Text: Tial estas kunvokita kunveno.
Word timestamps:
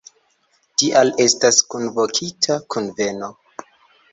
Tial 0.81 1.11
estas 1.25 1.61
kunvokita 1.75 2.59
kunveno. 2.77 3.31